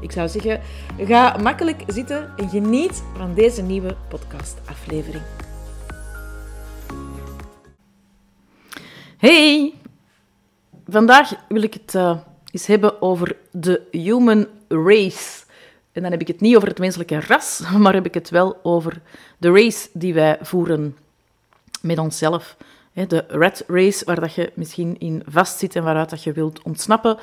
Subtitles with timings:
[0.00, 0.60] Ik zou zeggen,
[0.98, 5.22] ga makkelijk zitten en geniet van deze nieuwe podcastaflevering.
[9.16, 9.74] Hey,
[10.88, 12.18] vandaag wil ik het uh,
[12.52, 15.44] eens hebben over de human race.
[15.92, 18.56] En dan heb ik het niet over het menselijke ras, maar heb ik het wel
[18.62, 19.00] over
[19.38, 20.96] de race die wij voeren
[21.80, 22.56] met onszelf.
[22.92, 27.18] De rat race, waar dat je misschien in vastzit en waaruit dat je wilt ontsnappen.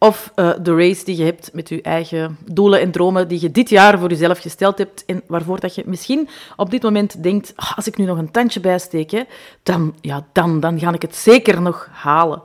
[0.00, 3.50] Of uh, de race die je hebt met je eigen doelen en dromen die je
[3.50, 7.52] dit jaar voor jezelf gesteld hebt en waarvoor dat je misschien op dit moment denkt,
[7.56, 9.24] oh, als ik nu nog een tandje bijsteek,
[9.62, 12.42] dan, ja, dan, dan ga ik het zeker nog halen.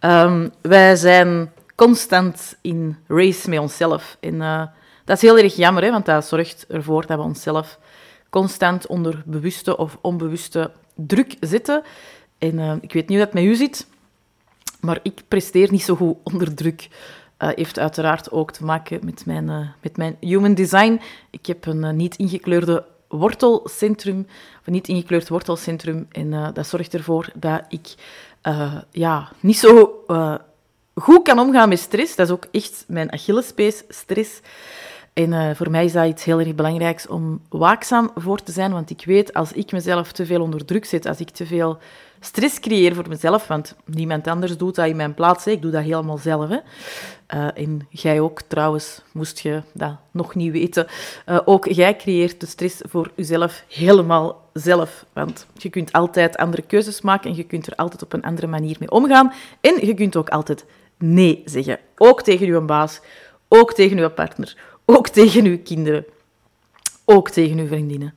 [0.00, 4.16] Um, wij zijn constant in race met onszelf.
[4.20, 4.62] En uh,
[5.04, 7.78] dat is heel erg jammer, hè, want dat zorgt ervoor dat we onszelf
[8.30, 11.82] constant onder bewuste of onbewuste druk zitten.
[12.38, 13.86] En uh, ik weet niet hoe dat met u zit,
[14.86, 16.88] maar ik presteer niet zo goed onder druk.
[17.42, 21.00] Uh, heeft uiteraard ook te maken met mijn, uh, met mijn human design.
[21.30, 24.26] Ik heb een uh, niet ingekleurde wortelcentrum,
[24.60, 27.94] of een niet ingekleurd wortelcentrum, en dat zorgt ervoor dat ik
[28.90, 30.04] ja, niet zo
[30.94, 32.16] goed kan omgaan met stress.
[32.16, 34.40] Dat is ook echt mijn Achillespees, stress.
[35.12, 38.90] En voor mij is dat iets heel erg belangrijks om waakzaam voor te zijn, want
[38.90, 41.78] ik weet als ik mezelf te veel onder druk zet, als ik te veel
[42.20, 45.46] stress creëer voor mezelf, want niemand anders doet dat in mijn plaats.
[45.46, 46.48] Ik doe dat helemaal zelf.
[46.48, 46.58] Hè.
[47.34, 50.86] Uh, en jij ook trouwens, moest je dat nog niet weten.
[51.28, 55.04] Uh, ook jij creëert de stress voor jezelf helemaal zelf.
[55.12, 58.46] Want je kunt altijd andere keuzes maken en je kunt er altijd op een andere
[58.46, 59.32] manier mee omgaan.
[59.60, 60.64] En je kunt ook altijd
[60.98, 61.78] nee zeggen.
[61.96, 63.00] Ook tegen je baas,
[63.48, 66.04] ook tegen je partner, ook tegen je kinderen,
[67.04, 68.14] ook tegen je vriendinnen.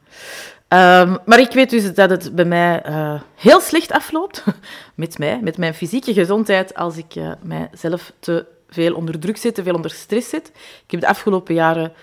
[0.73, 4.43] Um, maar ik weet dus dat het bij mij uh, heel slecht afloopt,
[4.95, 9.55] met mij, met mijn fysieke gezondheid, als ik uh, mijzelf te veel onder druk zet,
[9.55, 10.51] te veel onder stress zet.
[10.85, 11.93] Ik heb de afgelopen jaren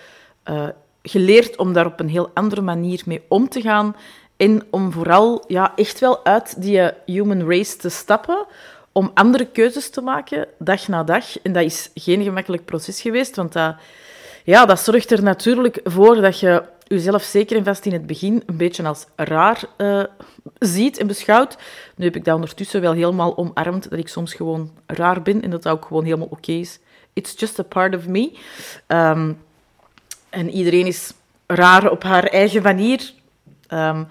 [0.49, 0.67] uh,
[1.01, 3.95] geleerd om daar op een heel andere manier mee om te gaan
[4.37, 8.45] en om vooral ja, echt wel uit die human race te stappen,
[8.91, 11.41] om andere keuzes te maken, dag na dag.
[11.41, 13.75] En dat is geen gemakkelijk proces geweest, want dat,
[14.43, 18.43] ja, dat zorgt er natuurlijk voor dat je jezelf zeker en vast in het begin
[18.45, 20.03] een beetje als raar uh,
[20.59, 21.57] ziet en beschouwt.
[21.95, 25.49] Nu heb ik dat ondertussen wel helemaal omarmd, dat ik soms gewoon raar ben en
[25.49, 26.79] dat dat ook gewoon helemaal oké is.
[27.13, 28.37] It's just a part of me.
[28.87, 29.41] Um,
[30.29, 31.13] en iedereen is
[31.47, 33.13] raar op haar eigen manier.
[33.73, 34.07] Um,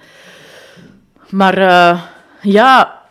[1.31, 2.03] maar uh,
[2.43, 3.03] ja,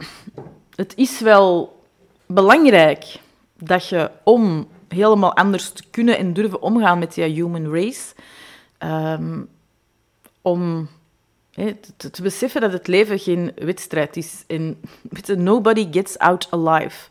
[0.76, 1.80] het is wel
[2.26, 3.20] belangrijk
[3.58, 8.14] dat je om helemaal anders te kunnen en durven omgaan met die human race,
[8.80, 9.50] um,
[10.46, 10.90] om
[12.12, 14.44] te, beseffen dat het leven geen wedstrijd is.
[14.48, 14.82] En
[15.36, 17.08] nobody gets out alive.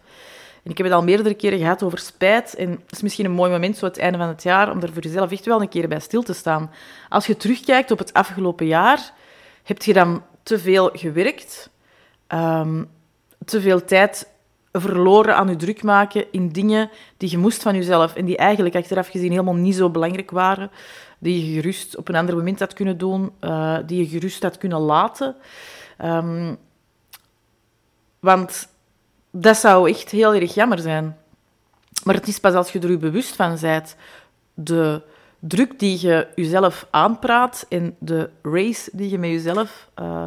[0.62, 2.55] En ik heb het al meerdere keren gehad over spijt.
[2.55, 4.93] En het is misschien een mooi moment, zo het einde van het jaar, om er
[4.93, 6.71] voor jezelf echt wel een keer bij stil te staan.
[7.09, 9.12] Als je terugkijkt op het afgelopen jaar,
[9.62, 11.71] heb je dan te veel gewerkt,
[12.28, 12.89] um,
[13.44, 14.28] te veel tijd
[14.81, 18.75] verloren aan je druk maken in dingen die je moest van jezelf en die eigenlijk
[18.75, 20.71] achteraf gezien helemaal niet zo belangrijk waren
[21.19, 24.59] die je gerust op een ander moment had kunnen doen, uh, die je gerust had
[24.59, 25.37] kunnen laten.
[26.05, 26.57] Um,
[28.21, 28.69] want
[29.31, 31.17] dat zou echt heel erg jammer zijn.
[32.05, 33.97] Maar het is pas als je er je bewust van bent,
[34.55, 35.03] de
[35.39, 40.27] druk die je jezelf aanpraat en de race die je met jezelf uh,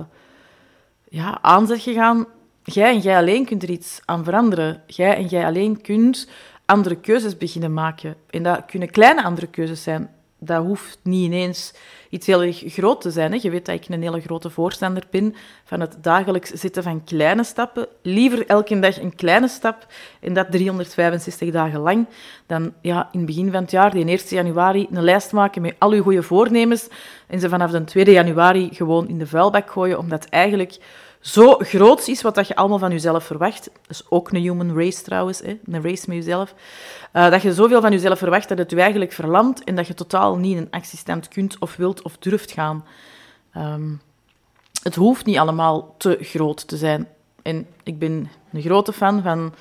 [1.10, 2.26] ja, aan zet gegaan,
[2.74, 4.82] jij en jij alleen kunt er iets aan veranderen.
[4.88, 6.28] Jij en jij alleen kunt
[6.66, 8.16] andere keuzes beginnen maken.
[8.30, 11.74] En dat kunnen kleine andere keuzes zijn dat hoeft niet ineens
[12.10, 13.32] iets heel erg groot te zijn.
[13.32, 13.40] Hè.
[13.42, 17.44] Je weet dat ik een hele grote voorstander ben van het dagelijks zitten van kleine
[17.44, 17.88] stappen.
[18.02, 19.88] Liever elke dag een kleine stap
[20.20, 22.08] en dat 365 dagen lang.
[22.46, 25.76] Dan ja, in het begin van het jaar, die 1 januari, een lijst maken met
[25.78, 26.88] al je goede voornemens
[27.28, 30.78] en ze vanaf de 2 januari gewoon in de vuilbak gooien, omdat eigenlijk
[31.28, 33.64] zo groot is wat dat je allemaal van jezelf verwacht.
[33.64, 35.60] Dat is ook een human race trouwens, hè?
[35.66, 36.54] een race met jezelf.
[37.14, 39.94] Uh, dat je zoveel van jezelf verwacht dat het je eigenlijk verlamt en dat je
[39.94, 42.86] totaal niet een actiestand kunt of wilt of durft gaan.
[43.58, 44.02] Um,
[44.84, 47.08] het hoeft niet allemaal te groot te zijn.
[47.42, 49.54] En ik ben een grote fan van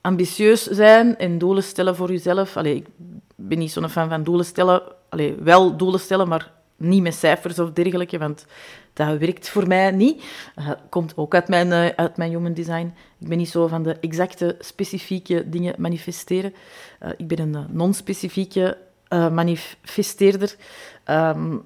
[0.00, 2.56] ambitieus zijn en doelen stellen voor jezelf.
[2.56, 2.86] Allee, ik
[3.34, 4.82] ben niet zo'n fan van doelen stellen.
[5.08, 8.46] Allee, wel doelen stellen, maar niet met cijfers of dergelijke, want
[8.92, 10.24] dat werkt voor mij niet.
[10.58, 12.94] Uh, komt ook uit mijn, uh, uit mijn human design.
[13.18, 16.54] Ik ben niet zo van de exacte, specifieke dingen manifesteren.
[17.02, 18.78] Uh, ik ben een non-specifieke
[19.32, 20.56] manifesteerder.
[21.10, 21.62] Um,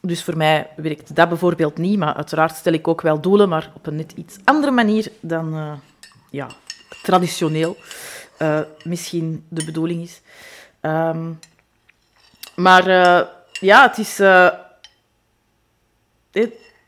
[0.00, 3.70] dus voor mij werkt dat bijvoorbeeld niet, maar uiteraard stel ik ook wel doelen, maar
[3.74, 5.78] op een net iets andere manier dan
[6.30, 6.48] ja,
[7.02, 7.76] traditioneel
[8.84, 10.20] misschien de bedoeling is.
[10.80, 11.38] Um,
[12.56, 12.84] maar
[13.64, 14.20] ja, het is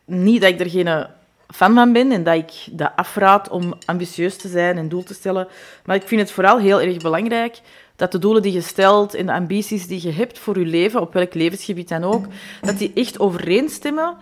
[0.05, 1.07] niet dat ik er geen
[1.49, 5.15] fan van ben en dat ik dat afraad om ambitieus te zijn en doel te
[5.15, 5.49] stellen.
[5.85, 7.61] Maar ik vind het vooral heel erg belangrijk
[7.97, 11.01] dat de doelen die je stelt en de ambities die je hebt voor je leven,
[11.01, 12.27] op welk levensgebied dan ook,
[12.61, 14.17] dat die echt overeenstemmen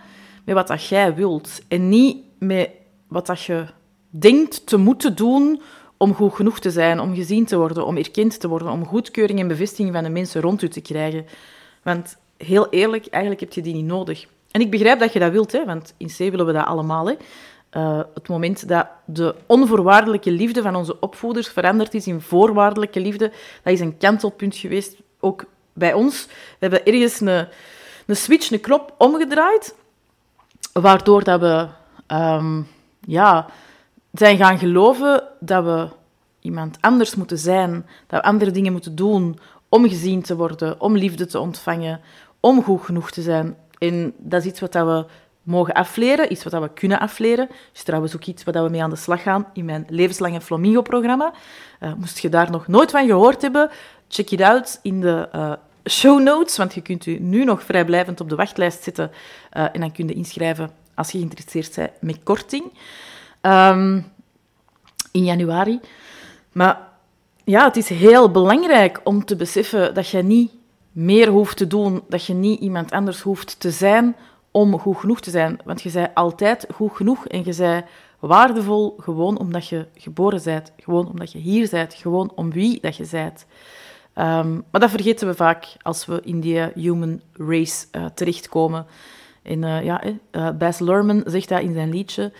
[0.45, 1.61] met wat dat jij wilt.
[1.67, 2.69] En niet met
[3.07, 3.65] wat dat je
[4.09, 5.61] denkt te moeten doen
[5.97, 9.39] om goed genoeg te zijn, om gezien te worden, om erkend te worden, om goedkeuring
[9.39, 11.25] en bevestiging van de mensen rond u te krijgen.
[11.83, 14.25] Want heel eerlijk, eigenlijk heb je die niet nodig.
[14.51, 17.07] En ik begrijp dat je dat wilt, hè, want in C willen we dat allemaal.
[17.07, 17.15] Hè.
[17.71, 23.31] Uh, het moment dat de onvoorwaardelijke liefde van onze opvoeders veranderd is in voorwaardelijke liefde,
[23.63, 26.25] dat is een kantelpunt geweest, ook bij ons.
[26.25, 27.47] We hebben ergens een,
[28.05, 29.75] een switch, een knop omgedraaid,
[30.73, 31.67] waardoor dat we
[32.15, 32.67] um,
[32.99, 33.45] ja,
[34.11, 35.87] zijn gaan geloven dat we
[36.39, 37.71] iemand anders moeten zijn,
[38.07, 39.39] dat we andere dingen moeten doen
[39.69, 42.01] om gezien te worden, om liefde te ontvangen,
[42.45, 43.55] om goed genoeg te zijn.
[43.77, 45.05] En dat is iets wat we
[45.43, 47.49] mogen afleren, iets wat we kunnen afleren.
[47.73, 51.33] is trouwens ook iets waar we mee aan de slag gaan in mijn levenslange Flamingo-programma.
[51.79, 53.69] Uh, moest je daar nog nooit van gehoord hebben,
[54.07, 55.53] check it out in de uh,
[55.89, 59.11] show notes, want je kunt u nu nog vrijblijvend op de wachtlijst zitten
[59.53, 62.63] uh, en dan kun je inschrijven als je geïnteresseerd bent met korting.
[63.41, 64.13] Um,
[65.11, 65.79] in januari.
[66.51, 66.79] Maar
[67.43, 70.51] ja, het is heel belangrijk om te beseffen dat je niet
[70.95, 74.15] meer hoeft te doen, dat je niet iemand anders hoeft te zijn
[74.51, 75.59] om goed genoeg te zijn.
[75.65, 77.85] Want je bent altijd goed genoeg en je bent
[78.19, 82.95] waardevol gewoon omdat je geboren bent, gewoon omdat je hier bent, gewoon om wie dat
[82.95, 83.45] je bent.
[84.15, 88.85] Um, maar dat vergeten we vaak als we in die human race uh, terechtkomen.
[89.41, 92.31] En uh, ja, uh, Baz Luhrmann zegt dat in zijn liedje.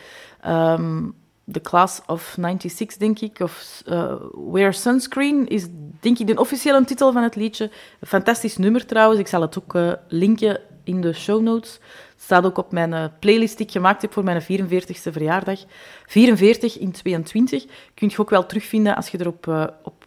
[0.48, 1.16] Um,
[1.52, 4.14] The Class of 96, denk ik, of uh,
[4.52, 5.68] Wear Sunscreen, is
[6.00, 7.72] denk ik de officiële titel van het liedje.
[8.00, 11.74] Een fantastisch nummer trouwens, ik zal het ook uh, linken in de show notes.
[12.14, 15.60] Het staat ook op mijn uh, playlist die ik gemaakt heb voor mijn 44ste verjaardag.
[16.06, 19.48] 44 in 22 kun je ook wel terugvinden als je erop
[19.84, 20.06] op,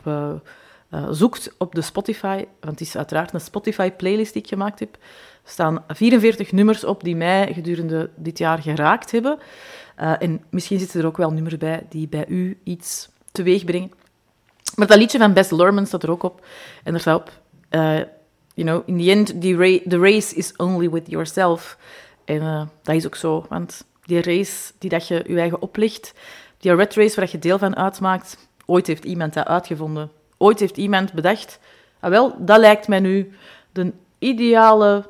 [1.10, 4.98] zoekt op de Spotify, want het is uiteraard een Spotify-playlist die ik gemaakt heb.
[5.44, 9.38] Staan 44 nummers op die mij gedurende dit jaar geraakt hebben.
[10.00, 13.92] Uh, en misschien zitten er ook wel nummers bij die bij u iets teweeg brengen.
[14.76, 16.46] Maar dat liedje van Bess Lurman staat er ook op.
[16.84, 17.30] En er staat.
[17.70, 18.00] Uh,
[18.54, 19.40] you know, in the end,
[19.90, 21.78] the, race is only with yourself.
[22.24, 26.14] En dat is ook zo, want die race die dat je je eigen oplegt,
[26.58, 30.10] die red race waar je deel van uitmaakt, ooit heeft iemand dat uitgevonden.
[30.38, 31.58] Ooit heeft iemand bedacht,
[32.00, 33.32] ah wel, dat lijkt mij nu
[33.72, 35.06] de ideale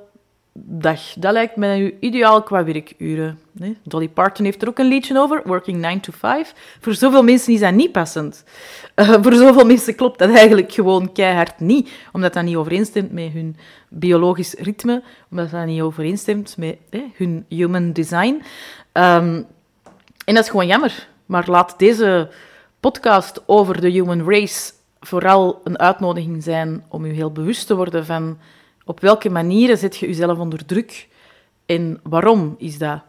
[0.65, 1.01] dag.
[1.17, 3.39] Dat lijkt mij nu ideaal qua werkuren.
[3.83, 6.55] Dolly Parton heeft er ook een liedje over, Working 9 to 5.
[6.81, 8.45] Voor zoveel mensen is dat niet passend.
[8.97, 13.33] Uh, voor zoveel mensen klopt dat eigenlijk gewoon keihard niet, omdat dat niet overeenstemt met
[13.33, 13.57] hun
[13.89, 16.77] biologisch ritme, omdat dat niet overeenstemt met
[17.15, 18.43] hun human design.
[18.93, 19.47] Um,
[20.25, 21.09] en dat is gewoon jammer.
[21.27, 22.31] Maar laat deze
[22.81, 28.07] podcast over de human race vooral een uitnodiging zijn om u heel bewust te worden
[28.07, 28.39] van
[28.85, 31.09] op welke manieren zet je jezelf onder druk
[31.67, 33.03] en waarom is dat?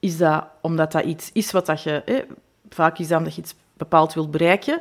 [0.00, 2.26] Is dat omdat dat iets is wat dat je...
[2.68, 4.80] vaak is dat omdat je iets bepaald wilt bereiken,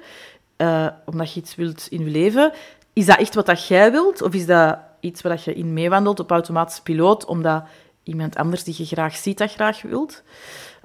[0.58, 2.52] uh, omdat je iets wilt in je leven.
[2.94, 4.22] Is dat echt wat dat jij wilt?
[4.22, 7.64] Of is dat iets waar je in meewandelt op automatische piloot, omdat
[8.04, 10.24] iemand anders die je graag ziet dat graag wilt?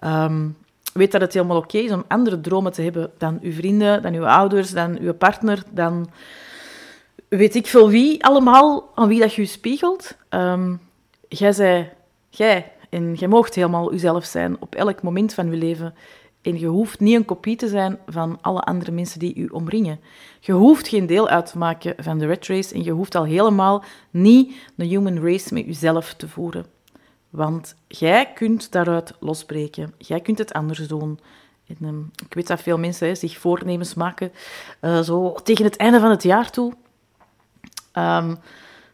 [0.05, 0.57] Um,
[0.92, 4.14] weet dat het helemaal oké is om andere dromen te hebben dan uw vrienden, dan
[4.14, 6.11] uw ouders, dan uw partner, dan
[7.28, 10.16] weet ik veel wie allemaal, aan wie dat je spiegelt.
[10.30, 10.80] Um,
[11.28, 11.88] jij zei,
[12.28, 15.94] jij, en jij moogt helemaal jezelf zijn op elk moment van je leven.
[16.42, 20.00] En je hoeft niet een kopie te zijn van alle andere mensen die u omringen.
[20.40, 23.25] Je hoeft geen deel uit te maken van de red race en je hoeft al
[23.25, 26.66] helemaal niet de human race met jezelf te voeren.
[27.31, 29.95] Want jij kunt daaruit losbreken.
[29.99, 31.21] Jij kunt het anders doen.
[31.67, 34.33] En, um, ik weet dat veel mensen zich voornemens maken,
[34.81, 36.73] uh, zo tegen het einde van het jaar toe.
[37.95, 38.39] Um,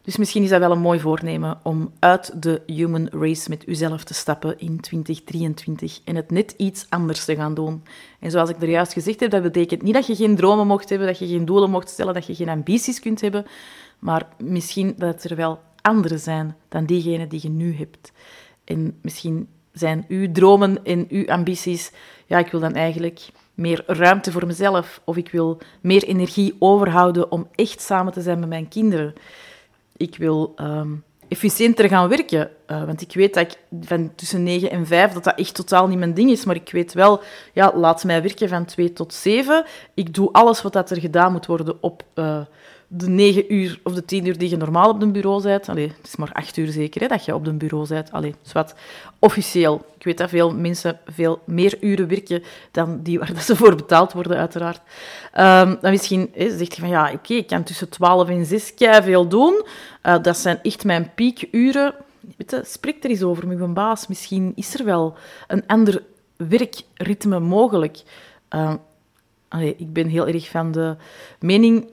[0.07, 4.03] dus misschien is dat wel een mooi voornemen om uit de human race met uzelf
[4.03, 7.83] te stappen in 2023 en het net iets anders te gaan doen.
[8.19, 10.89] En zoals ik er juist gezegd heb, dat betekent niet dat je geen dromen mocht
[10.89, 13.45] hebben, dat je geen doelen mocht stellen, dat je geen ambities kunt hebben,
[13.99, 18.11] maar misschien dat er wel andere zijn dan diegene die je nu hebt.
[18.63, 21.91] En misschien zijn uw dromen en uw ambities,
[22.25, 27.31] ja, ik wil dan eigenlijk meer ruimte voor mezelf, of ik wil meer energie overhouden
[27.31, 29.13] om echt samen te zijn met mijn kinderen.
[29.97, 30.91] Ik wil ehm,
[31.27, 32.49] efficiënter gaan werken.
[32.67, 35.87] Uh, want ik weet dat ik van tussen 9 en 5 dat dat echt totaal
[35.87, 36.45] niet mijn ding is.
[36.45, 37.21] Maar ik weet wel,
[37.53, 39.65] ja, laat mij werken van 2 tot 7.
[39.93, 42.41] Ik doe alles wat dat er gedaan moet worden op uh,
[42.87, 45.69] de 9 uur of de 10 uur die je normaal op een bureau bent.
[45.69, 48.11] Allee, het is maar 8 uur zeker hè, dat je op een bureau bent.
[48.11, 48.75] Allee, wat
[49.19, 49.85] officieel.
[49.97, 54.13] Ik weet dat veel mensen veel meer uren werken dan die waar ze voor betaald
[54.13, 54.81] worden, uiteraard.
[55.37, 59.27] Um, dan misschien zegt je van ja, oké, ik kan tussen 12 en 6 veel
[59.27, 59.65] doen.
[60.03, 61.93] Uh, dat zijn echt mijn piekuren.
[62.37, 64.07] Weet je, spreek er eens over met mijn baas.
[64.07, 65.15] Misschien is er wel
[65.47, 66.03] een ander
[66.37, 67.97] werkritme mogelijk.
[68.55, 68.73] Uh,
[69.47, 70.95] allee, ik ben heel erg van de
[71.39, 71.87] mening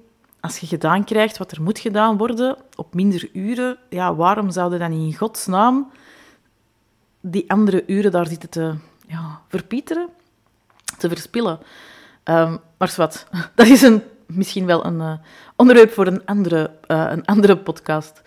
[0.45, 4.79] als je gedaan krijgt wat er moet gedaan worden op minder uren, ja, waarom zouden
[4.79, 5.91] dan in godsnaam
[7.21, 8.75] die andere uren daar zitten te
[9.07, 10.09] ja, verpieteren,
[10.99, 11.59] te verspillen?
[12.25, 15.13] Um, maar wat, dat is een, misschien wel een uh,
[15.57, 18.23] onderwerp voor een andere, uh, een andere podcast.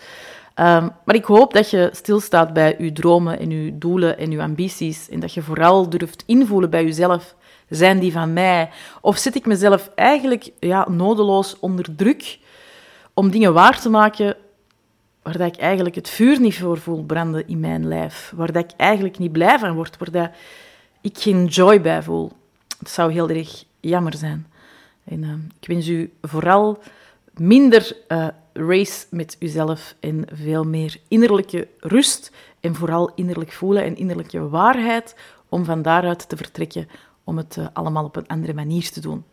[0.56, 4.42] Um, maar ik hoop dat je stilstaat bij je dromen en je doelen en je
[4.42, 7.36] ambities en dat je vooral durft invoelen bij jezelf
[7.70, 8.70] zijn die van mij?
[9.02, 12.40] Of zet ik mezelf eigenlijk ja, nodeloos onder druk
[13.14, 14.36] om dingen waar te maken
[15.28, 18.64] waar dat ik eigenlijk het vuur niet voor voel branden in mijn lijf, waar dat
[18.64, 20.30] ik eigenlijk niet blij van word, waar dat
[21.02, 22.32] ik geen joy bij voel.
[22.80, 24.48] Het zou heel erg jammer zijn.
[25.04, 26.80] En uh, ik wens u vooral
[27.34, 33.96] minder uh, race met uzelf en veel meer innerlijke rust en vooral innerlijk voelen en
[33.96, 35.16] innerlijke waarheid
[35.50, 36.88] om van daaruit te vertrekken
[37.28, 39.24] om het uh, allemaal op een andere manier te doen.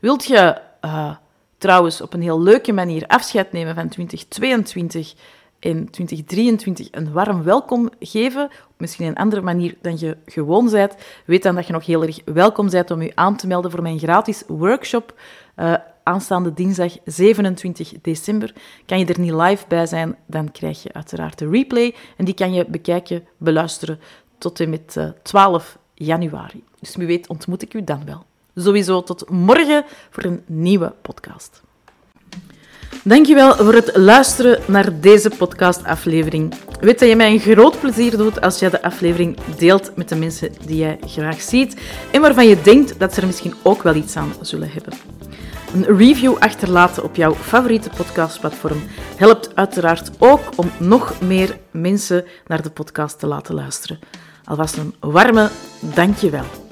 [0.00, 1.16] Wilt je uh,
[1.58, 5.14] trouwens op een heel leuke manier afscheid nemen van 2022
[5.58, 10.94] en 2023 een warm welkom geven, op misschien een andere manier dan je gewoon bent,
[11.24, 13.82] weet dan dat je nog heel erg welkom bent om je aan te melden voor
[13.82, 15.20] mijn gratis workshop
[15.56, 18.52] uh, aanstaande dinsdag 27 december.
[18.86, 22.34] Kan je er niet live bij zijn, dan krijg je uiteraard de replay en die
[22.34, 24.00] kan je bekijken, beluisteren
[24.38, 26.64] tot en met 12 januari.
[26.80, 28.24] Dus wie weet ontmoet ik u dan wel.
[28.54, 31.62] Sowieso tot morgen voor een nieuwe podcast.
[33.04, 36.54] Dankjewel voor het luisteren naar deze podcastaflevering.
[36.80, 40.16] Weet dat je mij een groot plezier doet als je de aflevering deelt met de
[40.16, 41.80] mensen die jij graag ziet
[42.12, 44.92] en waarvan je denkt dat ze er misschien ook wel iets aan zullen hebben.
[45.74, 48.82] Een review achterlaten op jouw favoriete podcastplatform
[49.16, 53.98] helpt uiteraard ook om nog meer mensen naar de podcast te laten luisteren.
[54.44, 56.67] Alvast een warme dankjewel.